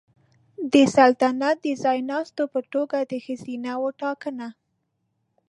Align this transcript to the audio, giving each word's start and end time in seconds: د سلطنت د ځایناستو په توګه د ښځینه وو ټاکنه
د 0.73 0.75
سلطنت 0.95 1.57
د 1.65 1.67
ځایناستو 1.83 2.43
په 2.53 2.59
توګه 2.73 2.97
د 3.11 3.13
ښځینه 3.25 3.71
وو 3.81 3.89
ټاکنه 4.01 4.47